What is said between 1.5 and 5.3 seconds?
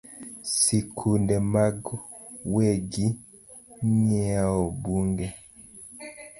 mag wegi ng’iewo buge